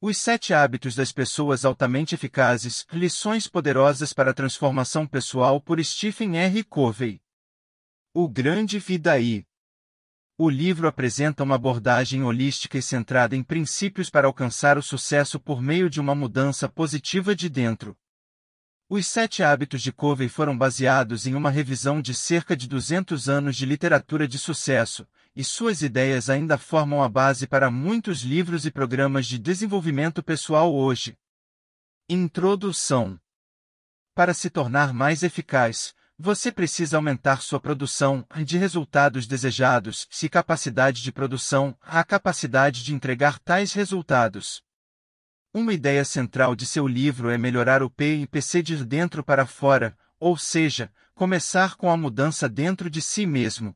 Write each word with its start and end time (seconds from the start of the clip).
Os 0.00 0.16
Sete 0.16 0.54
Hábitos 0.54 0.94
das 0.94 1.10
Pessoas 1.10 1.64
Altamente 1.64 2.14
Eficazes 2.14 2.86
Lições 2.92 3.48
Poderosas 3.48 4.12
para 4.12 4.30
a 4.30 4.34
Transformação 4.34 5.04
Pessoal 5.04 5.60
por 5.60 5.84
Stephen 5.84 6.38
R. 6.38 6.62
Covey. 6.62 7.20
O 8.14 8.28
Grande 8.28 8.78
Vidaí. 8.78 9.44
O 10.38 10.48
livro 10.48 10.86
apresenta 10.86 11.42
uma 11.42 11.56
abordagem 11.56 12.22
holística 12.22 12.78
e 12.78 12.82
centrada 12.82 13.34
em 13.34 13.42
princípios 13.42 14.08
para 14.08 14.28
alcançar 14.28 14.78
o 14.78 14.82
sucesso 14.84 15.40
por 15.40 15.60
meio 15.60 15.90
de 15.90 16.00
uma 16.00 16.14
mudança 16.14 16.68
positiva 16.68 17.34
de 17.34 17.48
dentro. 17.48 17.98
Os 18.88 19.04
Sete 19.04 19.42
Hábitos 19.42 19.82
de 19.82 19.90
Covey 19.90 20.28
foram 20.28 20.56
baseados 20.56 21.26
em 21.26 21.34
uma 21.34 21.50
revisão 21.50 22.00
de 22.00 22.14
cerca 22.14 22.56
de 22.56 22.68
200 22.68 23.28
anos 23.28 23.56
de 23.56 23.66
literatura 23.66 24.28
de 24.28 24.38
sucesso, 24.38 25.04
e 25.38 25.44
suas 25.44 25.82
ideias 25.82 26.28
ainda 26.28 26.58
formam 26.58 27.00
a 27.00 27.08
base 27.08 27.46
para 27.46 27.70
muitos 27.70 28.22
livros 28.22 28.66
e 28.66 28.72
programas 28.72 29.24
de 29.24 29.38
desenvolvimento 29.38 30.20
pessoal 30.20 30.74
hoje. 30.74 31.16
Introdução 32.08 33.16
Para 34.16 34.34
se 34.34 34.50
tornar 34.50 34.92
mais 34.92 35.22
eficaz, 35.22 35.94
você 36.18 36.50
precisa 36.50 36.96
aumentar 36.96 37.40
sua 37.40 37.60
produção 37.60 38.26
de 38.44 38.58
resultados 38.58 39.28
desejados 39.28 40.08
e 40.20 40.28
capacidade 40.28 41.04
de 41.04 41.12
produção, 41.12 41.78
a 41.82 42.02
capacidade 42.02 42.82
de 42.82 42.92
entregar 42.92 43.38
tais 43.38 43.72
resultados. 43.72 44.60
Uma 45.54 45.72
ideia 45.72 46.04
central 46.04 46.56
de 46.56 46.66
seu 46.66 46.84
livro 46.88 47.30
é 47.30 47.38
melhorar 47.38 47.80
o 47.80 47.88
PIPC 47.88 48.60
de 48.60 48.84
dentro 48.84 49.22
para 49.22 49.46
fora, 49.46 49.96
ou 50.18 50.36
seja, 50.36 50.92
começar 51.14 51.76
com 51.76 51.88
a 51.88 51.96
mudança 51.96 52.48
dentro 52.48 52.90
de 52.90 53.00
si 53.00 53.24
mesmo. 53.24 53.72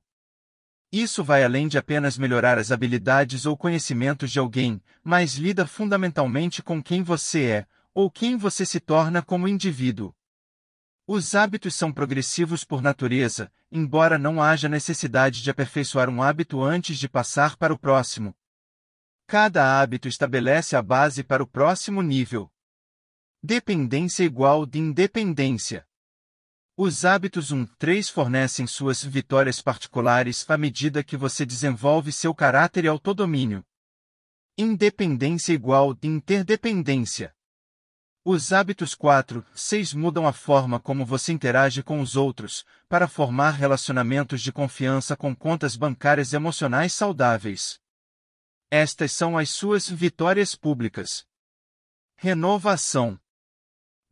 Isso 0.93 1.25
vai 1.25 1.43
além 1.43 1.69
de 1.69 1.79
apenas 1.79 2.19
melhorar 2.19 2.59
as 2.59 2.71
habilidades 2.71 3.47
ou 3.47 3.57
conhecimentos 3.57 4.31
de 4.31 4.39
alguém, 4.39 4.79
mas 5.03 5.37
lida 5.37 5.67
fundamentalmente 5.67 6.63
com 6.63 6.83
quem 6.83 7.03
você 7.03 7.45
é, 7.45 7.67
ou 7.95 8.11
quem 8.11 8.37
você 8.37 8.67
se 8.67 8.79
torna 8.79 9.23
como 9.23 9.49
indivíduo. 9.49 10.15
Os 11.07 11.35
hábitos 11.35 11.75
são 11.75 11.91
progressivos 11.91 12.63
por 12.63 12.83
natureza, 12.83 13.51
embora 13.71 14.19
não 14.19 14.43
haja 14.43 14.69
necessidade 14.69 15.43
de 15.43 15.51
aperfeiçoar 15.51 16.11
um 16.11 16.23
hábito 16.23 16.63
antes 16.63 16.99
de 16.99 17.09
passar 17.09 17.57
para 17.57 17.73
o 17.73 17.79
próximo. 17.79 18.37
Cada 19.27 19.81
hábito 19.81 20.09
estabelece 20.09 20.77
a 20.77 20.83
base 20.83 21.25
para 21.25 21.43
o 21.43 21.47
próximo 21.47 22.03
nível. 22.03 22.53
Dependência 23.43 24.25
igual 24.25 24.67
de 24.67 24.79
independência. 24.79 25.87
Os 26.77 27.05
hábitos 27.05 27.53
1-3 27.53 28.11
fornecem 28.11 28.67
suas 28.67 29.05
vitórias 29.05 29.61
particulares 29.61 30.49
à 30.49 30.57
medida 30.57 31.05
que 31.05 31.19
você 31.19 31.45
desenvolve 31.45 32.11
seu 32.11 32.35
caráter 32.35 32.87
e 32.87 32.89
autodomínio. 32.89 33.63
Independência 34.57 35.53
igual 35.53 35.93
de 35.93 36.09
interdependência. 36.09 37.35
Os 38.25 38.55
hábitos 38.55 38.95
4, 38.95 39.45
6 39.55 39.93
mudam 39.93 40.27
a 40.27 40.33
forma 40.33 40.81
como 40.81 41.05
você 41.05 41.31
interage 41.33 41.83
com 41.83 42.01
os 42.01 42.17
outros, 42.17 42.65
para 42.89 43.07
formar 43.07 43.51
relacionamentos 43.51 44.41
de 44.41 44.51
confiança 44.51 45.15
com 45.15 45.37
contas 45.37 45.77
bancárias 45.77 46.33
emocionais 46.33 46.95
saudáveis. 46.95 47.79
Estas 48.71 49.13
são 49.13 49.37
as 49.37 49.51
suas 49.51 49.91
vitórias 49.91 50.55
públicas. 50.55 51.27
Renovação. 52.17 53.21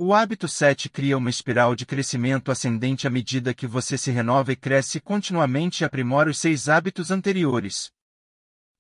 O 0.03 0.15
hábito 0.15 0.49
7 0.49 0.89
cria 0.89 1.19
uma 1.19 1.29
espiral 1.29 1.77
de 1.77 1.85
crescimento 1.85 2.51
ascendente 2.51 3.07
à 3.07 3.11
medida 3.11 3.53
que 3.53 3.67
você 3.67 3.99
se 3.99 4.11
renova 4.11 4.51
e 4.51 4.57
cresce 4.57 4.99
continuamente 4.99 5.83
e 5.83 5.85
aprimora 5.85 6.31
os 6.31 6.39
seis 6.39 6.71
hábitos 6.71 7.11
anteriores. 7.11 7.93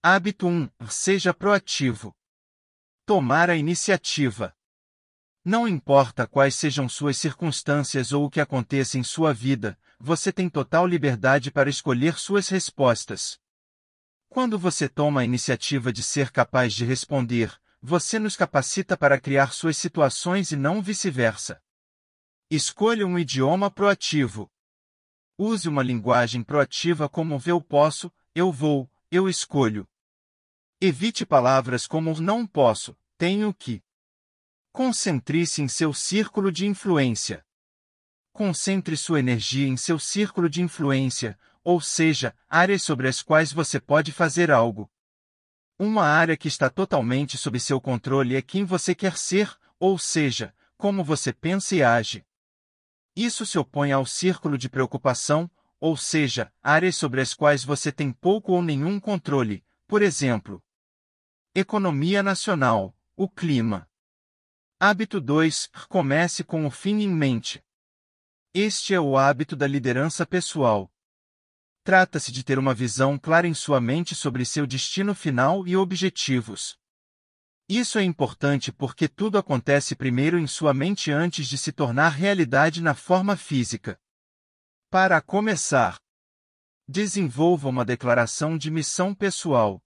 Hábito 0.03 0.49
1. 0.49 0.71
Seja 0.89 1.35
proativo. 1.35 2.17
Tomar 3.05 3.51
a 3.51 3.55
iniciativa. 3.55 4.57
Não 5.45 5.69
importa 5.69 6.27
quais 6.27 6.55
sejam 6.55 6.89
suas 6.89 7.19
circunstâncias 7.19 8.13
ou 8.13 8.25
o 8.25 8.31
que 8.31 8.41
aconteça 8.41 8.97
em 8.97 9.03
sua 9.03 9.35
vida, 9.35 9.79
você 9.99 10.33
tem 10.33 10.49
total 10.49 10.87
liberdade 10.87 11.51
para 11.51 11.69
escolher 11.69 12.19
suas 12.19 12.49
respostas. 12.49 13.39
Quando 14.31 14.59
você 14.59 14.89
toma 14.89 15.21
a 15.21 15.25
iniciativa 15.27 15.93
de 15.93 16.03
ser 16.03 16.31
capaz 16.31 16.73
de 16.73 16.87
responder, 16.87 17.61
você 17.83 18.19
nos 18.19 18.37
capacita 18.37 18.97
para 18.97 19.19
criar 19.19 19.53
suas 19.53 19.77
situações 19.77 20.53
e 20.53 20.57
não 20.57 20.83
vice-versa. 20.83 21.63
Escolha 22.51 23.07
um 23.07 23.19
idioma 23.19 23.71
proativo. 23.71 24.51
Use 25.39 25.69
uma 25.69 25.83
linguagem 25.83 26.43
proativa 26.43 27.09
como 27.09 27.41
eu 27.47 27.61
posso, 27.61 28.13
eu 28.35 28.53
vou, 28.53 28.91
eu 29.11 29.29
escolho. 29.29 29.89
Evite 30.81 31.25
palavras 31.25 31.87
como 31.87 32.21
não 32.21 32.47
posso, 32.47 32.97
tenho 33.17 33.55
que. 33.55 33.83
Concentre-se 34.73 35.63
em 35.63 35.69
seu 35.69 35.95
círculo 35.95 36.53
de 36.53 36.67
influência. 36.67 37.45
Concentre 38.33 38.97
sua 38.97 39.21
energia 39.21 39.67
em 39.67 39.77
seu 39.77 39.99
círculo 39.99 40.49
de 40.49 40.63
influência, 40.63 41.39
ou 41.65 41.81
seja, 41.81 42.37
áreas 42.49 42.83
sobre 42.83 43.09
as 43.09 43.23
quais 43.23 43.53
você 43.53 43.81
pode 43.81 44.13
fazer 44.13 44.51
algo. 44.51 44.91
Uma 45.83 46.05
área 46.05 46.37
que 46.37 46.47
está 46.47 46.69
totalmente 46.69 47.39
sob 47.39 47.59
seu 47.59 47.81
controle 47.81 48.37
é 48.37 48.43
quem 48.43 48.67
você 48.67 48.95
quer 48.95 49.17
ser, 49.17 49.51
ou 49.79 49.99
seja, 49.99 50.55
como 50.77 51.03
você 51.03 51.33
pensa 51.33 51.75
e 51.75 51.83
age. 51.83 52.23
Isso 53.17 53.47
se 53.47 53.59
opõe 53.59 53.91
ao 53.91 54.05
círculo 54.05 54.59
de 54.59 54.69
preocupação, 54.69 55.51
ou 55.81 55.97
seja, 55.97 56.53
áreas 56.63 56.97
sobre 56.97 57.23
as 57.23 57.33
quais 57.33 57.65
você 57.65 57.91
tem 57.91 58.13
pouco 58.13 58.53
ou 58.53 58.61
nenhum 58.61 59.01
controle, 59.01 59.65
por 59.87 60.03
exemplo. 60.03 60.63
Economia 61.55 62.23
nacional, 62.23 62.95
o 63.17 63.27
clima. 63.27 63.89
Hábito 64.79 65.19
2. 65.19 65.71
Comece 65.89 66.45
com 66.45 66.67
o 66.67 66.71
fim 66.71 67.01
em 67.01 67.09
mente. 67.09 67.65
Este 68.53 68.93
é 68.93 69.01
o 69.01 69.17
hábito 69.17 69.57
da 69.57 69.67
liderança 69.67 70.27
pessoal. 70.27 70.93
Trata-se 71.91 72.31
de 72.31 72.45
ter 72.45 72.57
uma 72.57 72.73
visão 72.73 73.19
clara 73.19 73.49
em 73.49 73.53
sua 73.53 73.81
mente 73.81 74.15
sobre 74.15 74.45
seu 74.45 74.65
destino 74.65 75.13
final 75.13 75.67
e 75.67 75.77
objetivos. 75.77 76.79
Isso 77.69 77.99
é 77.99 78.05
importante 78.05 78.71
porque 78.71 79.09
tudo 79.09 79.37
acontece 79.37 79.97
primeiro 79.97 80.39
em 80.39 80.47
sua 80.47 80.73
mente 80.73 81.11
antes 81.11 81.49
de 81.49 81.59
se 81.59 81.73
tornar 81.73 82.11
realidade 82.11 82.81
na 82.81 82.95
forma 82.95 83.37
física. 83.37 83.99
Para 84.89 85.21
começar, 85.21 85.99
desenvolva 86.87 87.69
uma 87.69 87.85
declaração 87.85 88.57
de 88.57 88.71
missão 88.71 89.13
pessoal. 89.13 89.83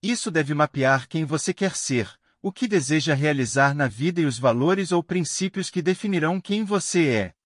Isso 0.00 0.30
deve 0.30 0.54
mapear 0.54 1.08
quem 1.08 1.24
você 1.24 1.52
quer 1.52 1.74
ser, 1.74 2.16
o 2.40 2.52
que 2.52 2.68
deseja 2.68 3.12
realizar 3.12 3.74
na 3.74 3.88
vida 3.88 4.20
e 4.20 4.24
os 4.24 4.38
valores 4.38 4.92
ou 4.92 5.02
princípios 5.02 5.68
que 5.68 5.82
definirão 5.82 6.40
quem 6.40 6.64
você 6.64 7.08
é. 7.08 7.37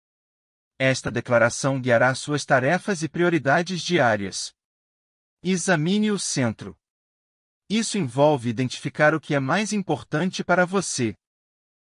Esta 0.84 1.12
declaração 1.12 1.80
guiará 1.80 2.12
suas 2.12 2.44
tarefas 2.44 3.04
e 3.04 3.08
prioridades 3.08 3.82
diárias. 3.82 4.52
Examine 5.40 6.10
o 6.10 6.18
centro. 6.18 6.76
Isso 7.70 7.98
envolve 7.98 8.50
identificar 8.50 9.14
o 9.14 9.20
que 9.20 9.32
é 9.32 9.38
mais 9.38 9.72
importante 9.72 10.42
para 10.42 10.66
você. 10.66 11.14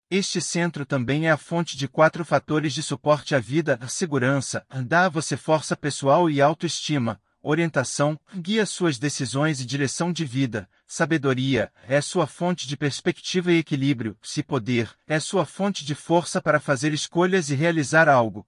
Este 0.08 0.40
centro 0.40 0.86
também 0.86 1.26
é 1.26 1.32
a 1.32 1.36
fonte 1.36 1.76
de 1.76 1.88
quatro 1.88 2.24
fatores 2.24 2.72
de 2.72 2.80
suporte 2.80 3.34
à 3.34 3.40
vida: 3.40 3.76
segurança, 3.88 4.64
dá 4.86 5.06
a 5.06 5.08
você 5.08 5.36
força 5.36 5.76
pessoal 5.76 6.30
e 6.30 6.40
autoestima, 6.40 7.20
orientação, 7.42 8.16
guia 8.36 8.64
suas 8.64 9.00
decisões 9.00 9.60
e 9.60 9.66
direção 9.66 10.12
de 10.12 10.24
vida, 10.24 10.70
sabedoria, 10.86 11.72
é 11.88 12.00
sua 12.00 12.28
fonte 12.28 12.68
de 12.68 12.76
perspectiva 12.76 13.50
e 13.50 13.58
equilíbrio, 13.58 14.16
se 14.22 14.44
poder, 14.44 14.96
é 15.08 15.18
sua 15.18 15.44
fonte 15.44 15.84
de 15.84 15.96
força 15.96 16.40
para 16.40 16.60
fazer 16.60 16.94
escolhas 16.94 17.50
e 17.50 17.56
realizar 17.56 18.08
algo. 18.08 18.46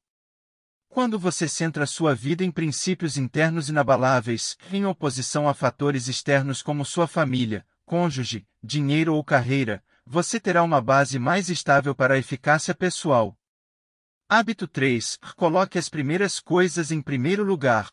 Quando 0.98 1.16
você 1.16 1.46
centra 1.46 1.86
sua 1.86 2.12
vida 2.12 2.42
em 2.42 2.50
princípios 2.50 3.16
internos 3.16 3.68
inabaláveis, 3.68 4.58
em 4.72 4.84
oposição 4.84 5.48
a 5.48 5.54
fatores 5.54 6.08
externos 6.08 6.60
como 6.60 6.84
sua 6.84 7.06
família, 7.06 7.64
cônjuge, 7.86 8.44
dinheiro 8.60 9.14
ou 9.14 9.22
carreira, 9.22 9.80
você 10.04 10.40
terá 10.40 10.60
uma 10.60 10.80
base 10.80 11.16
mais 11.16 11.48
estável 11.50 11.94
para 11.94 12.14
a 12.14 12.18
eficácia 12.18 12.74
pessoal. 12.74 13.38
Hábito 14.28 14.66
3. 14.66 15.20
Coloque 15.36 15.78
as 15.78 15.88
primeiras 15.88 16.40
coisas 16.40 16.90
em 16.90 17.00
primeiro 17.00 17.44
lugar. 17.44 17.92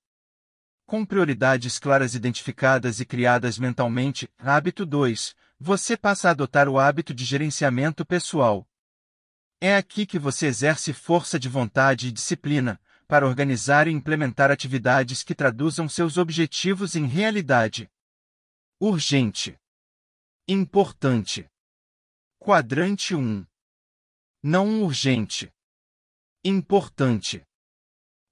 Com 0.87 1.05
prioridades 1.05 1.77
claras 1.77 2.15
identificadas 2.15 2.99
e 2.99 3.05
criadas 3.05 3.59
mentalmente. 3.59 4.27
Hábito 4.39 4.83
2. 4.83 5.35
Você 5.59 5.95
passa 5.95 6.29
a 6.29 6.31
adotar 6.31 6.67
o 6.67 6.79
hábito 6.79 7.13
de 7.13 7.23
gerenciamento 7.23 8.03
pessoal. 8.03 8.67
É 9.61 9.75
aqui 9.77 10.07
que 10.07 10.17
você 10.17 10.47
exerce 10.47 10.91
força 10.91 11.39
de 11.39 11.47
vontade 11.47 12.07
e 12.07 12.11
disciplina, 12.11 12.79
para 13.07 13.27
organizar 13.27 13.87
e 13.87 13.91
implementar 13.91 14.51
atividades 14.51 15.23
que 15.23 15.35
traduzam 15.35 15.87
seus 15.87 16.17
objetivos 16.17 16.95
em 16.95 17.05
realidade. 17.05 17.89
Urgente. 18.79 19.57
Importante. 20.47 21.49
Quadrante 22.39 23.15
1. 23.15 23.45
Não 24.43 24.83
urgente. 24.83 25.51
Importante. 26.43 27.43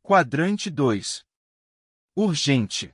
Quadrante 0.03 0.69
2. 0.69 1.25
Urgente. 2.15 2.93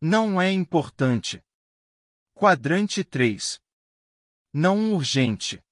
Não 0.00 0.40
é 0.40 0.52
importante. 0.52 1.42
Quadrante 2.34 3.02
3. 3.02 3.60
Não 4.52 4.94
urgente. 4.94 5.62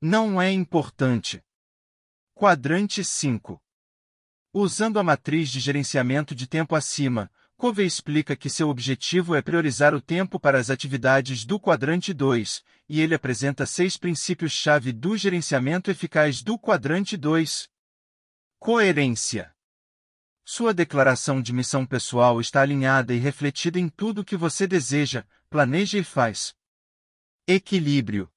Não 0.00 0.40
é 0.40 0.50
importante. 0.50 1.42
Quadrante 2.34 3.04
5. 3.04 3.60
Usando 4.58 4.98
a 4.98 5.02
matriz 5.02 5.50
de 5.50 5.60
gerenciamento 5.60 6.34
de 6.34 6.46
tempo 6.46 6.74
acima, 6.74 7.30
Covey 7.58 7.84
explica 7.84 8.34
que 8.34 8.48
seu 8.48 8.70
objetivo 8.70 9.34
é 9.34 9.42
priorizar 9.42 9.94
o 9.94 10.00
tempo 10.00 10.40
para 10.40 10.58
as 10.58 10.70
atividades 10.70 11.44
do 11.44 11.60
quadrante 11.60 12.14
2, 12.14 12.64
e 12.88 13.02
ele 13.02 13.14
apresenta 13.14 13.66
seis 13.66 13.98
princípios-chave 13.98 14.92
do 14.92 15.14
gerenciamento 15.14 15.90
eficaz 15.90 16.42
do 16.42 16.58
quadrante 16.58 17.18
2. 17.18 17.68
Coerência. 18.58 19.54
Sua 20.42 20.72
declaração 20.72 21.42
de 21.42 21.52
missão 21.52 21.84
pessoal 21.84 22.40
está 22.40 22.62
alinhada 22.62 23.12
e 23.12 23.18
refletida 23.18 23.78
em 23.78 23.90
tudo 23.90 24.24
que 24.24 24.38
você 24.38 24.66
deseja, 24.66 25.26
planeja 25.50 25.98
e 25.98 26.02
faz. 26.02 26.54
Equilíbrio. 27.46 28.32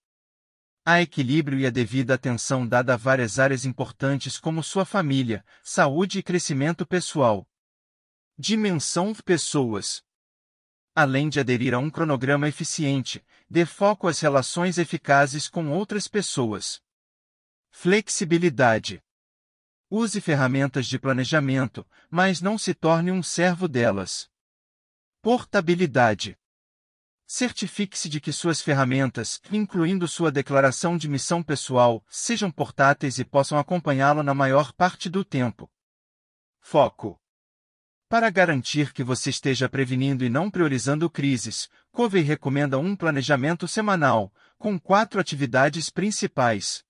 Há 0.91 1.03
equilíbrio 1.03 1.59
e 1.59 1.67
a 1.67 1.69
devida 1.69 2.15
atenção 2.15 2.67
dada 2.67 2.95
a 2.95 2.97
várias 2.97 3.37
áreas 3.37 3.63
importantes 3.63 4.39
como 4.39 4.63
sua 4.63 4.83
família, 4.83 5.45
saúde 5.61 6.17
e 6.17 6.23
crescimento 6.23 6.83
pessoal. 6.83 7.47
Dimensão 8.35 9.13
pessoas. 9.13 10.03
Além 10.95 11.29
de 11.29 11.39
aderir 11.39 11.75
a 11.75 11.77
um 11.77 11.91
cronograma 11.91 12.47
eficiente, 12.47 13.23
dê 13.47 13.67
foco 13.67 14.07
às 14.07 14.19
relações 14.19 14.79
eficazes 14.79 15.47
com 15.47 15.69
outras 15.69 16.07
pessoas. 16.07 16.81
Flexibilidade. 17.69 18.99
Use 19.91 20.19
ferramentas 20.19 20.87
de 20.87 20.97
planejamento, 20.97 21.87
mas 22.09 22.41
não 22.41 22.57
se 22.57 22.73
torne 22.73 23.11
um 23.11 23.21
servo 23.21 23.67
delas. 23.67 24.27
Portabilidade. 25.21 26.35
Certifique-se 27.31 28.09
de 28.09 28.19
que 28.19 28.33
suas 28.33 28.59
ferramentas, 28.59 29.39
incluindo 29.51 30.07
sua 30.07 30.31
declaração 30.31 30.97
de 30.97 31.07
missão 31.07 31.43
pessoal, 31.43 32.03
sejam 32.09 32.49
portáteis 32.49 33.19
e 33.19 33.23
possam 33.23 33.59
acompanhá-lo 33.59 34.23
na 34.23 34.33
maior 34.33 34.73
parte 34.73 35.07
do 35.11 35.23
tempo. 35.23 35.69
Foco. 36.59 37.21
Para 38.09 38.31
garantir 38.31 38.91
que 38.93 39.03
você 39.03 39.29
esteja 39.29 39.69
prevenindo 39.69 40.25
e 40.25 40.29
não 40.29 40.49
priorizando 40.49 41.07
crises, 41.07 41.69
Covey 41.91 42.23
recomenda 42.23 42.79
um 42.79 42.95
planejamento 42.95 43.67
semanal, 43.67 44.33
com 44.57 44.79
quatro 44.79 45.21
atividades 45.21 45.91
principais. 45.91 46.83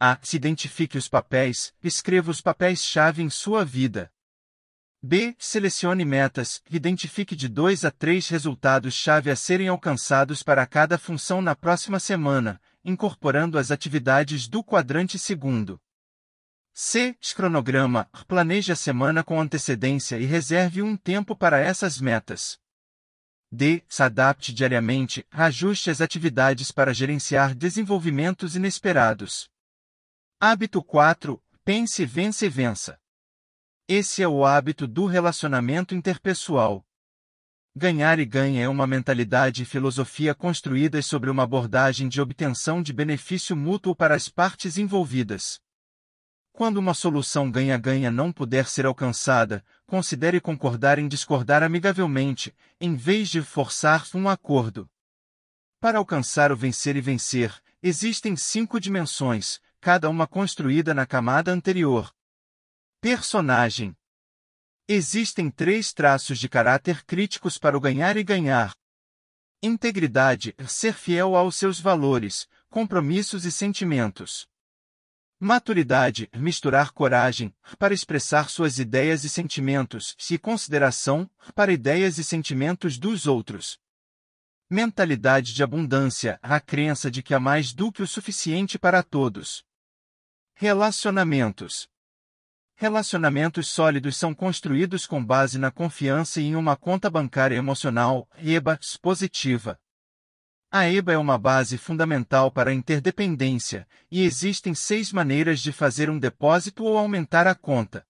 A. 0.00 0.18
Se 0.20 0.36
identifique 0.36 0.98
os 0.98 1.08
papéis, 1.08 1.72
escreva 1.80 2.28
os 2.28 2.40
papéis-chave 2.40 3.22
em 3.22 3.30
sua 3.30 3.64
vida. 3.64 4.12
B. 5.06 5.36
Selecione 5.38 6.02
metas, 6.02 6.62
identifique 6.70 7.36
de 7.36 7.46
dois 7.46 7.84
a 7.84 7.90
três 7.90 8.26
resultados-chave 8.30 9.30
a 9.30 9.36
serem 9.36 9.68
alcançados 9.68 10.42
para 10.42 10.66
cada 10.66 10.96
função 10.96 11.42
na 11.42 11.54
próxima 11.54 12.00
semana, 12.00 12.58
incorporando 12.82 13.58
as 13.58 13.70
atividades 13.70 14.48
do 14.48 14.64
quadrante 14.64 15.18
segundo. 15.18 15.78
C. 16.72 17.14
Cronograma. 17.36 18.08
Planeje 18.26 18.72
a 18.72 18.76
semana 18.76 19.22
com 19.22 19.38
antecedência 19.38 20.16
e 20.16 20.24
reserve 20.24 20.80
um 20.80 20.96
tempo 20.96 21.36
para 21.36 21.60
essas 21.60 22.00
metas. 22.00 22.58
D. 23.52 23.84
Se 23.86 24.02
adapte 24.02 24.54
diariamente, 24.54 25.26
ajuste 25.30 25.90
as 25.90 26.00
atividades 26.00 26.72
para 26.72 26.94
gerenciar 26.94 27.54
desenvolvimentos 27.54 28.56
inesperados. 28.56 29.50
Hábito 30.40 30.82
4. 30.82 31.38
Pense, 31.62 32.06
vence 32.06 32.46
e 32.46 32.48
vença. 32.48 32.98
Esse 33.86 34.22
é 34.22 34.28
o 34.28 34.46
hábito 34.46 34.86
do 34.86 35.04
relacionamento 35.04 35.94
interpessoal. 35.94 36.82
Ganhar 37.76 38.18
e 38.18 38.24
ganha 38.24 38.62
é 38.62 38.68
uma 38.68 38.86
mentalidade 38.86 39.62
e 39.62 39.66
filosofia 39.66 40.34
construídas 40.34 41.04
sobre 41.04 41.28
uma 41.28 41.42
abordagem 41.42 42.08
de 42.08 42.18
obtenção 42.18 42.82
de 42.82 42.94
benefício 42.94 43.54
mútuo 43.54 43.94
para 43.94 44.14
as 44.14 44.26
partes 44.26 44.78
envolvidas. 44.78 45.60
Quando 46.50 46.78
uma 46.78 46.94
solução 46.94 47.50
ganha-ganha 47.50 48.10
não 48.10 48.32
puder 48.32 48.68
ser 48.68 48.86
alcançada, 48.86 49.62
considere 49.84 50.40
concordar 50.40 50.98
em 50.98 51.06
discordar 51.06 51.62
amigavelmente, 51.62 52.56
em 52.80 52.96
vez 52.96 53.28
de 53.28 53.42
forçar 53.42 54.06
um 54.14 54.30
acordo. 54.30 54.88
Para 55.78 55.98
alcançar 55.98 56.50
o 56.50 56.56
vencer 56.56 56.96
e 56.96 57.02
vencer, 57.02 57.54
existem 57.82 58.34
cinco 58.34 58.80
dimensões, 58.80 59.60
cada 59.78 60.08
uma 60.08 60.26
construída 60.26 60.94
na 60.94 61.04
camada 61.04 61.52
anterior. 61.52 62.14
Personagem. 63.04 63.94
Existem 64.88 65.50
três 65.50 65.92
traços 65.92 66.38
de 66.38 66.48
caráter 66.48 67.04
críticos 67.04 67.58
para 67.58 67.76
o 67.76 67.80
ganhar 67.80 68.16
e 68.16 68.24
ganhar. 68.24 68.74
Integridade, 69.62 70.54
ser 70.66 70.94
fiel 70.94 71.36
aos 71.36 71.54
seus 71.54 71.78
valores, 71.78 72.48
compromissos 72.70 73.44
e 73.44 73.52
sentimentos. 73.52 74.48
Maturidade, 75.38 76.30
misturar 76.34 76.92
coragem, 76.92 77.54
para 77.78 77.92
expressar 77.92 78.48
suas 78.48 78.78
ideias 78.78 79.22
e 79.22 79.28
sentimentos, 79.28 80.16
e 80.30 80.38
consideração, 80.38 81.30
para 81.54 81.74
ideias 81.74 82.16
e 82.16 82.24
sentimentos 82.24 82.96
dos 82.96 83.26
outros. 83.26 83.78
Mentalidade 84.70 85.52
de 85.52 85.62
abundância, 85.62 86.38
a 86.40 86.58
crença 86.58 87.10
de 87.10 87.22
que 87.22 87.34
há 87.34 87.38
mais 87.38 87.74
do 87.74 87.92
que 87.92 88.02
o 88.02 88.06
suficiente 88.08 88.78
para 88.78 89.02
todos. 89.02 89.62
Relacionamentos. 90.54 91.86
Relacionamentos 92.76 93.68
sólidos 93.68 94.16
são 94.16 94.34
construídos 94.34 95.06
com 95.06 95.24
base 95.24 95.58
na 95.58 95.70
confiança 95.70 96.40
e 96.40 96.46
em 96.46 96.56
uma 96.56 96.76
conta 96.76 97.08
bancária 97.08 97.54
emocional, 97.54 98.28
EBA, 98.36 98.78
positiva. 99.00 99.78
A 100.72 100.88
EBA 100.88 101.12
é 101.12 101.18
uma 101.18 101.38
base 101.38 101.78
fundamental 101.78 102.50
para 102.50 102.70
a 102.70 102.74
interdependência, 102.74 103.86
e 104.10 104.24
existem 104.24 104.74
seis 104.74 105.12
maneiras 105.12 105.60
de 105.60 105.70
fazer 105.70 106.10
um 106.10 106.18
depósito 106.18 106.82
ou 106.82 106.98
aumentar 106.98 107.46
a 107.46 107.54
conta. 107.54 108.04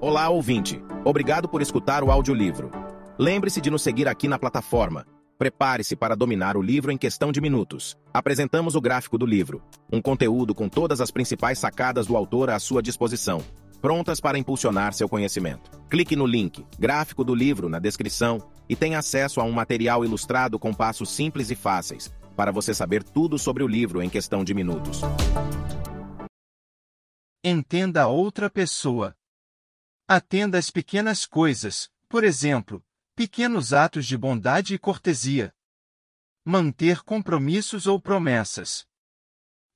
Olá, 0.00 0.26
ouvinte. 0.30 0.82
Obrigado 1.04 1.46
por 1.46 1.60
escutar 1.60 2.02
o 2.02 2.10
audiolivro. 2.10 2.70
Lembre-se 3.18 3.60
de 3.60 3.70
nos 3.70 3.82
seguir 3.82 4.08
aqui 4.08 4.26
na 4.26 4.38
plataforma. 4.38 5.06
Prepare-se 5.38 5.94
para 5.94 6.16
dominar 6.16 6.56
o 6.56 6.62
livro 6.62 6.90
em 6.90 6.96
questão 6.96 7.30
de 7.30 7.42
minutos. 7.42 7.94
Apresentamos 8.12 8.74
o 8.74 8.80
gráfico 8.80 9.18
do 9.18 9.26
livro, 9.26 9.62
um 9.92 10.00
conteúdo 10.00 10.54
com 10.54 10.66
todas 10.66 11.02
as 11.02 11.10
principais 11.10 11.58
sacadas 11.58 12.06
do 12.06 12.16
autor 12.16 12.48
à 12.48 12.58
sua 12.58 12.82
disposição, 12.82 13.44
prontas 13.76 14.20
para 14.20 14.38
impulsionar 14.38 14.92
seu 14.92 15.08
conhecimento. 15.08 15.70
Clique 15.88 16.16
no 16.16 16.26
link, 16.26 16.66
gráfico 16.78 17.22
do 17.22 17.34
livro, 17.34 17.68
na 17.68 17.78
descrição 17.78 18.38
e 18.68 18.74
tenha 18.74 18.98
acesso 18.98 19.40
a 19.40 19.44
um 19.44 19.52
material 19.52 20.04
ilustrado 20.04 20.58
com 20.58 20.74
passos 20.74 21.10
simples 21.10 21.50
e 21.50 21.54
fáceis, 21.54 22.12
para 22.36 22.50
você 22.50 22.74
saber 22.74 23.02
tudo 23.02 23.38
sobre 23.38 23.62
o 23.62 23.68
livro 23.68 24.02
em 24.02 24.10
questão 24.10 24.42
de 24.42 24.52
minutos. 24.52 25.00
Entenda 27.44 28.02
a 28.02 28.08
outra 28.08 28.50
pessoa. 28.50 29.16
Atenda 30.08 30.58
às 30.58 30.70
pequenas 30.70 31.24
coisas, 31.24 31.88
por 32.08 32.24
exemplo, 32.24 32.84
pequenos 33.14 33.72
atos 33.72 34.04
de 34.04 34.16
bondade 34.16 34.74
e 34.74 34.78
cortesia. 34.78 35.52
Manter 36.44 37.02
compromissos 37.02 37.86
ou 37.86 38.00
promessas. 38.00 38.86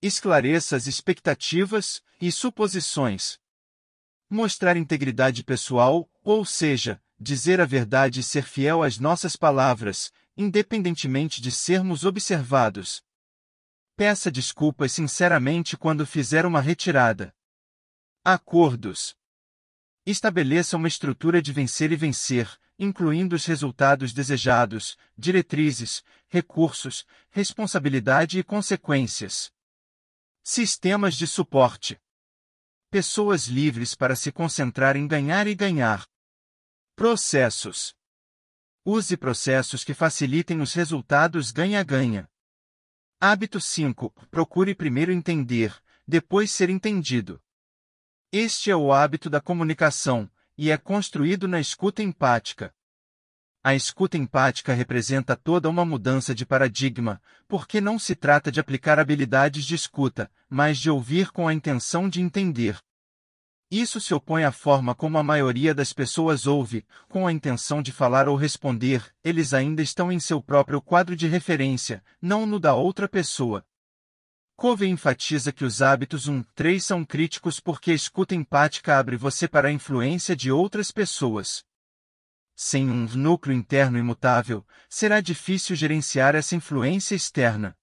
Esclareça 0.02 0.76
as 0.76 0.86
expectativas 0.86 2.02
e 2.20 2.32
suposições. 2.32 3.38
Mostrar 4.32 4.76
integridade 4.76 5.42
pessoal, 5.42 6.08
ou 6.22 6.44
seja, 6.44 7.02
dizer 7.18 7.60
a 7.60 7.64
verdade 7.64 8.20
e 8.20 8.22
ser 8.22 8.44
fiel 8.44 8.80
às 8.80 8.96
nossas 8.96 9.34
palavras, 9.34 10.12
independentemente 10.36 11.40
de 11.42 11.50
sermos 11.50 12.04
observados. 12.04 13.02
Peça 13.96 14.30
desculpas 14.30 14.92
sinceramente 14.92 15.76
quando 15.76 16.06
fizer 16.06 16.46
uma 16.46 16.60
retirada. 16.60 17.34
Acordos. 18.24 19.16
Estabeleça 20.06 20.76
uma 20.76 20.86
estrutura 20.86 21.42
de 21.42 21.52
vencer 21.52 21.90
e 21.90 21.96
vencer, 21.96 22.56
incluindo 22.78 23.34
os 23.34 23.44
resultados 23.44 24.12
desejados, 24.12 24.96
diretrizes, 25.18 26.04
recursos, 26.28 27.04
responsabilidade 27.30 28.38
e 28.38 28.44
consequências. 28.44 29.52
Sistemas 30.40 31.16
de 31.16 31.26
suporte. 31.26 32.00
Pessoas 32.90 33.46
livres 33.46 33.94
para 33.94 34.16
se 34.16 34.32
concentrar 34.32 34.96
em 34.96 35.06
ganhar 35.06 35.46
e 35.46 35.54
ganhar. 35.54 36.04
Processos. 36.96 37.94
Use 38.84 39.16
processos 39.16 39.84
que 39.84 39.94
facilitem 39.94 40.60
os 40.60 40.72
resultados 40.72 41.52
ganha-ganha. 41.52 42.28
Hábito 43.20 43.60
5. 43.60 44.10
Procure 44.28 44.74
primeiro 44.74 45.12
entender, 45.12 45.80
depois 46.04 46.50
ser 46.50 46.68
entendido. 46.68 47.40
Este 48.32 48.72
é 48.72 48.76
o 48.76 48.92
hábito 48.92 49.30
da 49.30 49.40
comunicação, 49.40 50.28
e 50.58 50.72
é 50.72 50.76
construído 50.76 51.46
na 51.46 51.60
escuta 51.60 52.02
empática. 52.02 52.74
A 53.62 53.74
escuta 53.74 54.16
empática 54.16 54.72
representa 54.72 55.36
toda 55.36 55.68
uma 55.68 55.84
mudança 55.84 56.34
de 56.34 56.46
paradigma, 56.46 57.20
porque 57.46 57.78
não 57.78 57.98
se 57.98 58.14
trata 58.14 58.50
de 58.50 58.58
aplicar 58.58 58.98
habilidades 58.98 59.66
de 59.66 59.74
escuta, 59.74 60.30
mas 60.48 60.78
de 60.78 60.88
ouvir 60.88 61.30
com 61.30 61.46
a 61.46 61.52
intenção 61.52 62.08
de 62.08 62.22
entender. 62.22 62.78
Isso 63.70 64.00
se 64.00 64.14
opõe 64.14 64.44
à 64.44 64.50
forma 64.50 64.94
como 64.94 65.18
a 65.18 65.22
maioria 65.22 65.74
das 65.74 65.92
pessoas 65.92 66.46
ouve, 66.46 66.86
com 67.06 67.26
a 67.26 67.32
intenção 67.32 67.82
de 67.82 67.92
falar 67.92 68.30
ou 68.30 68.34
responder, 68.34 69.04
eles 69.22 69.52
ainda 69.52 69.82
estão 69.82 70.10
em 70.10 70.18
seu 70.18 70.42
próprio 70.42 70.80
quadro 70.80 71.14
de 71.14 71.28
referência, 71.28 72.02
não 72.20 72.46
no 72.46 72.58
da 72.58 72.74
outra 72.74 73.06
pessoa. 73.06 73.62
Covey 74.56 74.88
enfatiza 74.88 75.52
que 75.52 75.66
os 75.66 75.82
hábitos 75.82 76.26
1, 76.28 76.42
3 76.54 76.82
são 76.82 77.04
críticos 77.04 77.60
porque 77.60 77.90
a 77.90 77.94
escuta 77.94 78.34
empática 78.34 78.98
abre 78.98 79.16
você 79.16 79.46
para 79.46 79.68
a 79.68 79.72
influência 79.72 80.34
de 80.34 80.50
outras 80.50 80.90
pessoas. 80.90 81.62
Sem 82.62 82.90
um 82.90 83.06
núcleo 83.16 83.56
interno 83.56 83.96
imutável, 83.96 84.66
será 84.86 85.22
difícil 85.22 85.74
gerenciar 85.74 86.34
essa 86.34 86.54
influência 86.54 87.14
externa. 87.14 87.74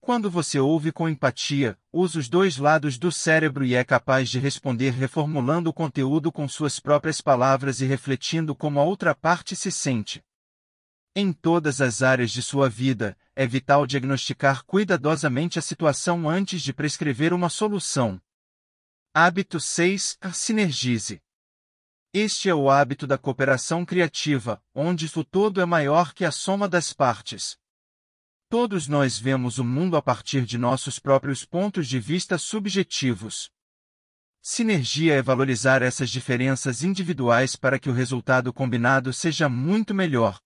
Quando 0.00 0.30
você 0.30 0.58
ouve 0.58 0.90
com 0.90 1.06
empatia, 1.06 1.78
usa 1.92 2.18
os 2.18 2.26
dois 2.26 2.56
lados 2.56 2.96
do 2.96 3.12
cérebro 3.12 3.66
e 3.66 3.74
é 3.74 3.84
capaz 3.84 4.30
de 4.30 4.38
responder 4.38 4.92
reformulando 4.92 5.68
o 5.68 5.74
conteúdo 5.74 6.32
com 6.32 6.48
suas 6.48 6.80
próprias 6.80 7.20
palavras 7.20 7.82
e 7.82 7.84
refletindo 7.84 8.56
como 8.56 8.80
a 8.80 8.82
outra 8.82 9.14
parte 9.14 9.54
se 9.54 9.70
sente. 9.70 10.24
Em 11.14 11.30
todas 11.30 11.82
as 11.82 12.02
áreas 12.02 12.30
de 12.30 12.40
sua 12.40 12.70
vida, 12.70 13.14
é 13.36 13.46
vital 13.46 13.86
diagnosticar 13.86 14.64
cuidadosamente 14.64 15.58
a 15.58 15.62
situação 15.62 16.30
antes 16.30 16.62
de 16.62 16.72
prescrever 16.72 17.34
uma 17.34 17.50
solução. 17.50 18.18
Hábito 19.12 19.60
6. 19.60 20.16
Sinergize. 20.32 21.21
Este 22.14 22.50
é 22.50 22.54
o 22.54 22.68
hábito 22.68 23.06
da 23.06 23.16
cooperação 23.16 23.86
criativa, 23.86 24.62
onde 24.74 25.10
o 25.18 25.24
todo 25.24 25.62
é 25.62 25.64
maior 25.64 26.12
que 26.12 26.26
a 26.26 26.30
soma 26.30 26.68
das 26.68 26.92
partes. 26.92 27.56
Todos 28.50 28.86
nós 28.86 29.18
vemos 29.18 29.56
o 29.56 29.64
mundo 29.64 29.96
a 29.96 30.02
partir 30.02 30.44
de 30.44 30.58
nossos 30.58 30.98
próprios 30.98 31.42
pontos 31.42 31.88
de 31.88 31.98
vista 31.98 32.36
subjetivos. 32.36 33.50
Sinergia 34.42 35.14
é 35.14 35.22
valorizar 35.22 35.80
essas 35.80 36.10
diferenças 36.10 36.82
individuais 36.82 37.56
para 37.56 37.78
que 37.78 37.88
o 37.88 37.94
resultado 37.94 38.52
combinado 38.52 39.10
seja 39.10 39.48
muito 39.48 39.94
melhor. 39.94 40.38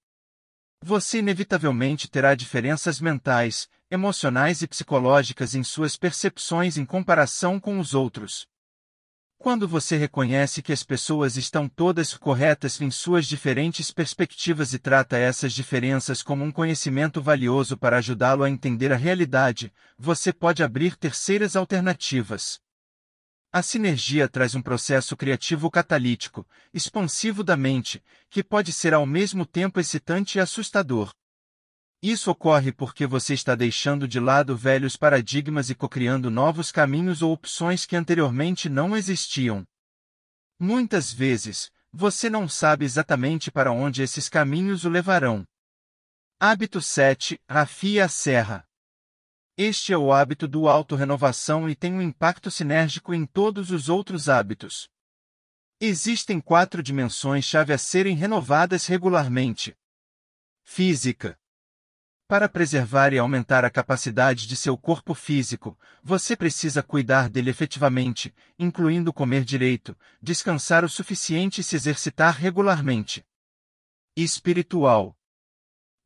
Você 0.80 1.18
inevitavelmente 1.18 2.08
terá 2.08 2.36
diferenças 2.36 3.00
mentais, 3.00 3.68
emocionais 3.90 4.62
e 4.62 4.68
psicológicas 4.68 5.56
em 5.56 5.64
suas 5.64 5.96
percepções 5.96 6.76
em 6.76 6.84
comparação 6.84 7.58
com 7.58 7.80
os 7.80 7.92
outros. 7.92 8.46
Quando 9.38 9.68
você 9.68 9.96
reconhece 9.96 10.62
que 10.62 10.72
as 10.72 10.82
pessoas 10.82 11.36
estão 11.36 11.68
todas 11.68 12.16
corretas 12.16 12.80
em 12.80 12.90
suas 12.90 13.26
diferentes 13.26 13.90
perspectivas 13.90 14.72
e 14.72 14.78
trata 14.78 15.18
essas 15.18 15.52
diferenças 15.52 16.22
como 16.22 16.42
um 16.42 16.50
conhecimento 16.50 17.20
valioso 17.22 17.76
para 17.76 17.98
ajudá-lo 17.98 18.42
a 18.42 18.50
entender 18.50 18.92
a 18.92 18.96
realidade, 18.96 19.72
você 19.96 20.32
pode 20.32 20.62
abrir 20.62 20.96
terceiras 20.96 21.54
alternativas. 21.54 22.58
A 23.52 23.62
sinergia 23.62 24.28
traz 24.28 24.54
um 24.54 24.62
processo 24.62 25.16
criativo 25.16 25.70
catalítico, 25.70 26.46
expansivo 26.74 27.44
da 27.44 27.56
mente, 27.56 28.02
que 28.28 28.42
pode 28.42 28.72
ser 28.72 28.92
ao 28.92 29.06
mesmo 29.06 29.46
tempo 29.46 29.78
excitante 29.78 30.38
e 30.38 30.40
assustador. 30.40 31.10
Isso 32.08 32.30
ocorre 32.30 32.70
porque 32.70 33.04
você 33.04 33.34
está 33.34 33.56
deixando 33.56 34.06
de 34.06 34.20
lado 34.20 34.56
velhos 34.56 34.96
paradigmas 34.96 35.70
e 35.70 35.74
cocriando 35.74 36.30
novos 36.30 36.70
caminhos 36.70 37.20
ou 37.20 37.32
opções 37.32 37.84
que 37.84 37.96
anteriormente 37.96 38.68
não 38.68 38.96
existiam. 38.96 39.66
Muitas 40.56 41.12
vezes, 41.12 41.68
você 41.92 42.30
não 42.30 42.48
sabe 42.48 42.84
exatamente 42.84 43.50
para 43.50 43.72
onde 43.72 44.02
esses 44.02 44.28
caminhos 44.28 44.84
o 44.84 44.88
levarão. 44.88 45.44
Hábito 46.38 46.80
7 46.80 47.40
Rafia 47.50 48.04
a 48.04 48.08
Serra 48.08 48.64
este 49.58 49.90
é 49.90 49.96
o 49.96 50.12
hábito 50.12 50.46
do 50.46 50.68
auto-renovação 50.68 51.66
e 51.66 51.74
tem 51.74 51.94
um 51.94 52.02
impacto 52.02 52.50
sinérgico 52.50 53.14
em 53.14 53.24
todos 53.24 53.70
os 53.70 53.88
outros 53.88 54.28
hábitos. 54.28 54.86
Existem 55.80 56.42
quatro 56.42 56.82
dimensões-chave 56.82 57.72
a 57.72 57.78
serem 57.78 58.14
renovadas 58.14 58.84
regularmente. 58.84 59.74
Física. 60.62 61.38
Para 62.28 62.48
preservar 62.48 63.12
e 63.12 63.18
aumentar 63.18 63.64
a 63.64 63.70
capacidade 63.70 64.46
de 64.46 64.56
seu 64.56 64.76
corpo 64.76 65.14
físico, 65.14 65.78
você 66.02 66.34
precisa 66.36 66.82
cuidar 66.82 67.28
dele 67.28 67.50
efetivamente, 67.50 68.34
incluindo 68.58 69.12
comer 69.12 69.44
direito, 69.44 69.96
descansar 70.20 70.84
o 70.84 70.88
suficiente 70.88 71.60
e 71.60 71.64
se 71.64 71.76
exercitar 71.76 72.36
regularmente. 72.36 73.24
Espiritual 74.16 75.16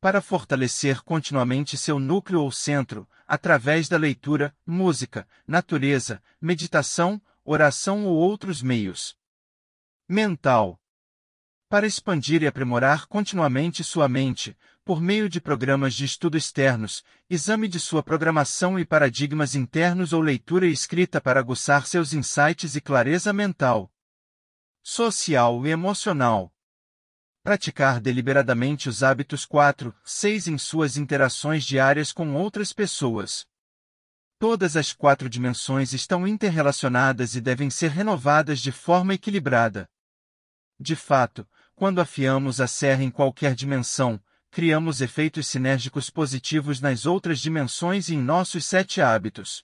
para 0.01 0.19
fortalecer 0.19 1.03
continuamente 1.03 1.77
seu 1.77 1.99
núcleo 1.99 2.41
ou 2.41 2.51
centro, 2.51 3.07
através 3.27 3.87
da 3.87 3.97
leitura, 3.97 4.53
música, 4.65 5.27
natureza, 5.45 6.21
meditação, 6.41 7.21
oração 7.45 8.07
ou 8.07 8.15
outros 8.15 8.63
meios. 8.63 9.15
Mental. 10.09 10.80
Para 11.71 11.87
expandir 11.87 12.43
e 12.43 12.47
aprimorar 12.47 13.05
continuamente 13.05 13.81
sua 13.81 14.09
mente, 14.09 14.57
por 14.83 14.99
meio 14.99 15.29
de 15.29 15.39
programas 15.39 15.93
de 15.93 16.03
estudo 16.03 16.37
externos, 16.37 17.01
exame 17.29 17.65
de 17.65 17.79
sua 17.79 18.03
programação 18.03 18.77
e 18.77 18.85
paradigmas 18.85 19.55
internos 19.55 20.11
ou 20.11 20.19
leitura 20.19 20.67
e 20.67 20.73
escrita 20.73 21.21
para 21.21 21.39
aguçar 21.39 21.87
seus 21.87 22.11
insights 22.11 22.75
e 22.75 22.81
clareza 22.81 23.31
mental. 23.31 23.89
Social 24.83 25.65
e 25.65 25.69
emocional. 25.69 26.53
Praticar 27.41 28.01
deliberadamente 28.01 28.89
os 28.89 29.01
hábitos 29.01 29.45
4, 29.45 29.95
6 30.03 30.49
em 30.49 30.57
suas 30.57 30.97
interações 30.97 31.63
diárias 31.63 32.11
com 32.11 32.33
outras 32.35 32.73
pessoas. 32.73 33.47
Todas 34.37 34.75
as 34.75 34.91
quatro 34.91 35.29
dimensões 35.29 35.93
estão 35.93 36.27
interrelacionadas 36.27 37.33
e 37.33 37.39
devem 37.39 37.69
ser 37.69 37.91
renovadas 37.91 38.59
de 38.59 38.73
forma 38.73 39.13
equilibrada. 39.13 39.87
De 40.77 40.95
fato, 40.95 41.47
quando 41.81 41.99
afiamos 41.99 42.61
a 42.61 42.67
serra 42.67 43.03
em 43.03 43.09
qualquer 43.09 43.55
dimensão, 43.55 44.21
criamos 44.51 45.01
efeitos 45.01 45.47
sinérgicos 45.47 46.11
positivos 46.11 46.79
nas 46.79 47.07
outras 47.07 47.39
dimensões 47.39 48.07
e 48.07 48.13
em 48.13 48.21
nossos 48.21 48.65
sete 48.65 49.01
hábitos. 49.01 49.63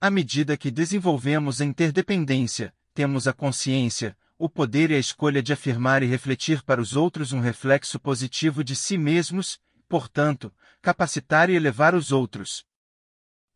À 0.00 0.08
medida 0.08 0.56
que 0.56 0.70
desenvolvemos 0.70 1.60
a 1.60 1.64
interdependência, 1.64 2.72
temos 2.94 3.26
a 3.26 3.32
consciência, 3.32 4.16
o 4.38 4.48
poder 4.48 4.92
e 4.92 4.94
a 4.94 5.00
escolha 5.00 5.42
de 5.42 5.52
afirmar 5.52 6.00
e 6.00 6.06
refletir 6.06 6.62
para 6.62 6.80
os 6.80 6.94
outros 6.94 7.32
um 7.32 7.40
reflexo 7.40 7.98
positivo 7.98 8.62
de 8.62 8.76
si 8.76 8.96
mesmos, 8.96 9.58
portanto, 9.88 10.54
capacitar 10.80 11.50
e 11.50 11.56
elevar 11.56 11.96
os 11.96 12.12
outros. 12.12 12.64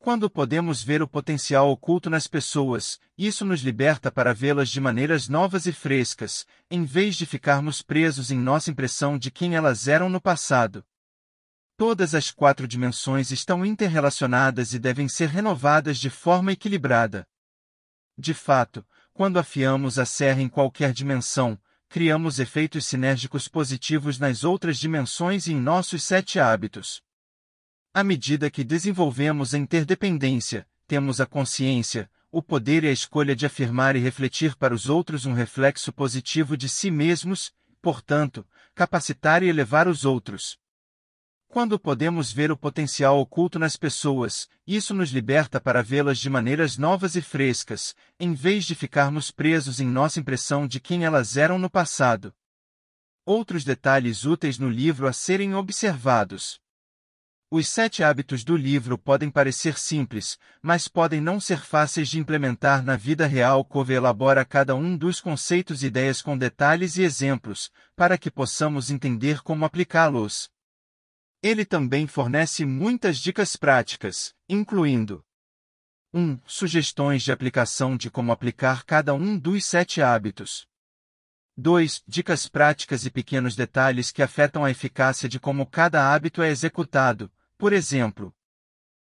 Quando 0.03 0.31
podemos 0.31 0.83
ver 0.83 1.03
o 1.03 1.07
potencial 1.07 1.71
oculto 1.71 2.09
nas 2.09 2.27
pessoas, 2.27 2.99
isso 3.19 3.45
nos 3.45 3.61
liberta 3.61 4.11
para 4.11 4.33
vê-las 4.33 4.71
de 4.71 4.81
maneiras 4.81 5.29
novas 5.29 5.67
e 5.67 5.73
frescas, 5.73 6.47
em 6.71 6.85
vez 6.85 7.17
de 7.17 7.27
ficarmos 7.27 7.83
presos 7.83 8.31
em 8.31 8.39
nossa 8.39 8.71
impressão 8.71 9.19
de 9.19 9.31
quem 9.31 9.57
elas 9.57 9.89
eram 9.89 10.09
no 10.09 10.19
passado. 10.19 10.83
Todas 11.77 12.15
as 12.15 12.31
quatro 12.31 12.67
dimensões 12.67 13.31
estão 13.31 13.65
interrelacionadas 13.65 14.73
e 14.73 14.79
devem 14.79 15.07
ser 15.07 15.29
renovadas 15.29 15.99
de 15.99 16.09
forma 16.09 16.53
equilibrada. 16.53 17.29
De 18.17 18.33
fato, 18.33 18.83
quando 19.13 19.39
afiamos 19.39 19.99
a 19.99 20.07
serra 20.07 20.41
em 20.41 20.49
qualquer 20.49 20.95
dimensão, 20.95 21.61
criamos 21.91 22.39
efeitos 22.39 22.87
sinérgicos 22.87 23.49
positivos 23.49 24.19
nas 24.19 24.45
outras 24.45 24.79
dimensões 24.79 25.47
e 25.47 25.53
em 25.53 25.61
nossos 25.61 26.03
sete 26.05 26.41
hábitos. 26.41 27.03
À 27.93 28.05
medida 28.05 28.49
que 28.49 28.63
desenvolvemos 28.63 29.53
a 29.53 29.59
interdependência, 29.59 30.65
temos 30.87 31.21
a 31.21 31.27
consciência, 31.27 32.09
o 32.31 32.41
poder 32.41 32.85
e 32.85 32.87
a 32.87 32.93
escolha 32.93 33.35
de 33.35 33.45
afirmar 33.45 33.97
e 33.97 33.99
refletir 33.99 34.55
para 34.55 34.73
os 34.73 34.89
outros 34.89 35.27
um 35.27 35.33
reflexo 35.33 35.93
positivo 35.93 36.57
de 36.57 36.69
si 36.69 36.89
mesmos, 36.89 37.53
portanto, 37.83 38.47
capacitar 38.77 39.43
e 39.43 39.49
elevar 39.49 39.89
os 39.89 40.05
outros. 40.05 40.57
Quando 41.49 41.81
podemos 41.81 42.33
ver 42.33 42.53
o 42.53 42.57
potencial 42.57 43.19
oculto 43.19 43.59
nas 43.59 43.77
pessoas, 43.77 44.49
isso 44.65 44.95
nos 44.95 45.11
liberta 45.11 45.61
para 45.61 45.83
vê-las 45.83 46.19
de 46.19 46.31
maneiras 46.31 46.79
novas 46.79 47.17
e 47.17 47.21
frescas, 47.21 47.93
em 48.21 48.35
vez 48.35 48.65
de 48.65 48.77
ficarmos 48.77 49.33
presos 49.33 49.81
em 49.81 49.87
nossa 49.89 50.21
impressão 50.21 50.65
de 50.65 50.79
quem 50.79 51.05
elas 51.05 51.37
eram 51.37 51.59
no 51.59 51.69
passado. 51.69 52.33
Outros 53.27 53.65
detalhes 53.65 54.25
úteis 54.25 54.61
no 54.61 54.71
livro 54.71 55.09
a 55.09 55.13
serem 55.13 55.57
observados. 55.57 56.61
Os 57.53 57.67
sete 57.67 58.05
hábitos 58.05 58.45
do 58.45 58.57
livro 58.57 58.97
podem 58.97 59.29
parecer 59.29 59.77
simples, 59.77 60.39
mas 60.63 60.87
podem 60.87 61.21
não 61.21 61.41
ser 61.41 61.59
fáceis 61.59 62.09
de 62.09 62.21
implementar 62.21 62.81
na 62.85 62.97
vida 62.97 63.27
real. 63.27 63.65
Cove 63.65 63.93
elabora 63.93 64.45
cada 64.45 64.77
um 64.77 64.97
dos 64.97 65.21
conceitos 65.21 65.83
e 65.83 65.87
ideias 65.87 66.23
com 66.23 66.39
detalhes 66.39 66.97
e 66.97 67.03
exemplos, 67.03 67.73
para 67.97 68.17
que 68.17 68.31
possamos 68.31 68.89
entender 68.89 69.43
como 69.43 69.65
aplicá-los. 69.65 70.49
Ele 71.43 71.65
também 71.65 72.07
fornece 72.07 72.65
muitas 72.65 73.19
dicas 73.19 73.57
práticas, 73.57 74.33
incluindo 74.49 75.25
1. 76.15 76.39
Sugestões 76.47 77.25
de 77.25 77.33
aplicação 77.33 77.97
de 77.97 78.13
como 78.13 78.31
aplicar 78.31 78.85
cada 78.85 79.13
um 79.13 79.37
dos 79.37 79.65
sete 79.65 80.01
hábitos. 80.01 80.69
2. 81.57 82.05
Dicas 82.07 82.47
práticas 82.47 83.05
e 83.05 83.11
pequenos 83.11 83.57
detalhes 83.57 84.13
que 84.13 84.23
afetam 84.23 84.65
a 84.65 84.71
eficácia 84.71 85.29
de 85.29 85.41
como 85.41 85.67
cada 85.67 86.13
hábito 86.15 86.43
é 86.43 86.49
executado, 86.49 87.31
por 87.61 87.75
exemplo, 87.75 88.35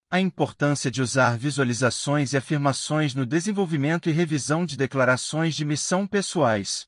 a 0.08 0.20
importância 0.20 0.88
de 0.88 1.02
usar 1.02 1.36
visualizações 1.36 2.32
e 2.32 2.36
afirmações 2.36 3.12
no 3.12 3.26
desenvolvimento 3.26 4.08
e 4.08 4.12
revisão 4.12 4.64
de 4.64 4.76
declarações 4.76 5.56
de 5.56 5.64
missão 5.64 6.06
pessoais. 6.06 6.86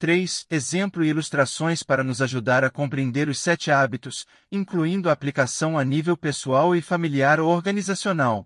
3. 0.00 0.44
Exemplo 0.50 1.04
e 1.04 1.08
ilustrações 1.08 1.84
para 1.84 2.02
nos 2.02 2.20
ajudar 2.20 2.64
a 2.64 2.68
compreender 2.68 3.28
os 3.28 3.38
sete 3.38 3.70
hábitos, 3.70 4.26
incluindo 4.50 5.08
a 5.08 5.12
aplicação 5.12 5.78
a 5.78 5.84
nível 5.84 6.16
pessoal 6.16 6.74
e 6.74 6.82
familiar 6.82 7.38
ou 7.38 7.48
organizacional. 7.48 8.44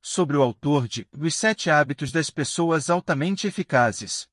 Sobre 0.00 0.34
o 0.34 0.42
autor 0.42 0.88
de 0.88 1.06
Os 1.12 1.34
Sete 1.34 1.68
Hábitos 1.68 2.10
das 2.10 2.30
Pessoas 2.30 2.88
Altamente 2.88 3.46
Eficazes. 3.46 4.26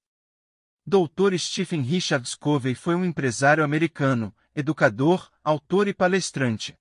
Dr. 0.87 1.37
Stephen 1.37 1.81
Richards 1.81 2.35
Covey 2.35 2.73
foi 2.73 2.95
um 2.95 3.03
empresário 3.03 3.65
americano, 3.65 4.33
educador, 4.55 5.29
autor 5.43 5.87
e 5.89 5.93
palestrante. 5.93 6.77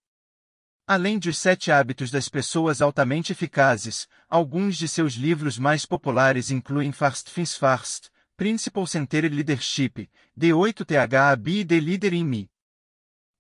Além 0.87 1.19
de 1.19 1.31
Os 1.31 1.39
Sete 1.39 1.73
Hábitos 1.73 2.11
das 2.11 2.29
Pessoas 2.29 2.83
Altamente 2.83 3.33
Eficazes, 3.33 4.07
alguns 4.29 4.77
de 4.77 4.87
seus 4.87 5.15
livros 5.15 5.59
mais 5.59 5.87
populares 5.87 6.51
incluem 6.51 6.93
Fast 6.93 7.33
Things 7.33 7.57
Fast, 7.57 8.11
Principal 8.37 8.87
Centered 8.87 9.35
Leadership, 9.35 10.11
D8THAB 10.39 11.49
e 11.49 11.65
The 11.65 11.81
Leader 11.81 12.13
in 12.13 12.25
Me. 12.25 12.51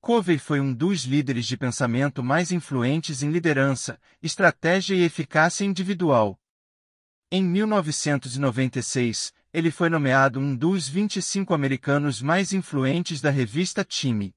Covey 0.00 0.38
foi 0.38 0.58
um 0.58 0.72
dos 0.72 1.04
líderes 1.04 1.44
de 1.44 1.58
pensamento 1.58 2.22
mais 2.22 2.50
influentes 2.50 3.22
em 3.22 3.30
liderança, 3.30 4.00
estratégia 4.22 4.94
e 4.94 5.02
eficácia 5.02 5.66
individual. 5.66 6.40
Em 7.30 7.44
1996, 7.44 9.34
ele 9.52 9.70
foi 9.70 9.90
nomeado 9.90 10.40
um 10.40 10.56
dos 10.56 10.88
25 10.88 11.52
americanos 11.52 12.22
mais 12.22 12.54
influentes 12.54 13.20
da 13.20 13.28
revista 13.28 13.84
Time. 13.84 14.34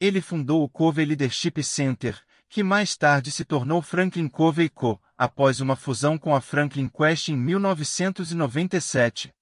Ele 0.00 0.20
fundou 0.20 0.62
o 0.62 0.68
Covey 0.68 1.04
Leadership 1.04 1.60
Center, 1.64 2.22
que 2.48 2.62
mais 2.62 2.96
tarde 2.96 3.32
se 3.32 3.44
tornou 3.44 3.82
Franklin 3.82 4.28
Covey 4.28 4.68
Co., 4.68 5.02
após 5.16 5.60
uma 5.60 5.74
fusão 5.74 6.16
com 6.16 6.36
a 6.36 6.40
Franklin 6.40 6.88
Quest 6.88 7.30
em 7.30 7.36
1997. 7.36 9.34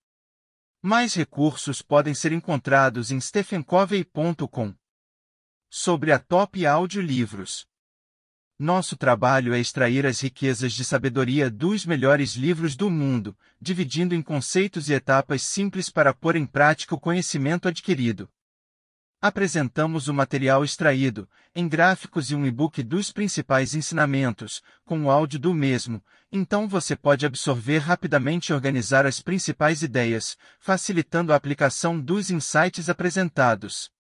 Mais 0.83 1.15
recursos 1.15 1.83
podem 1.83 2.15
ser 2.15 2.33
encontrados 2.33 3.11
em 3.11 3.21
stephencovey.com. 3.21 4.75
Sobre 5.69 6.11
a 6.11 6.19
Top 6.19 6.65
Audiolivros. 6.65 7.67
Nosso 8.59 8.97
trabalho 8.97 9.53
é 9.53 9.61
extrair 9.61 10.07
as 10.07 10.21
riquezas 10.21 10.73
de 10.73 10.87
sabedoria 10.87 11.51
dos 11.51 11.85
melhores 11.85 12.33
livros 12.33 12.75
do 12.75 12.89
mundo, 12.89 13.37
dividindo 13.61 14.15
em 14.15 14.23
conceitos 14.23 14.89
e 14.89 14.95
etapas 14.95 15.43
simples 15.43 15.91
para 15.91 16.15
pôr 16.15 16.35
em 16.35 16.47
prática 16.47 16.95
o 16.95 17.01
conhecimento 17.01 17.69
adquirido. 17.69 18.27
Apresentamos 19.21 20.09
o 20.09 20.15
material 20.15 20.63
extraído, 20.63 21.29
em 21.55 21.67
gráficos 21.67 22.31
e 22.31 22.35
um 22.35 22.45
e-book 22.45 22.83
dos 22.83 23.11
principais 23.11 23.75
ensinamentos, 23.75 24.63
com 24.85 25.05
o 25.05 25.11
áudio 25.11 25.39
do 25.39 25.55
mesmo, 25.55 26.03
então 26.31 26.69
você 26.69 26.95
pode 26.95 27.25
absorver 27.25 27.79
rapidamente 27.79 28.51
e 28.51 28.53
organizar 28.53 29.07
as 29.07 29.23
principais 29.23 29.83
ideias, 29.83 30.37
facilitando 30.61 31.33
a 31.33 31.37
aplicação 31.37 31.99
dos 31.99 32.31
insights 32.31 32.91
apresentados. 32.91 33.91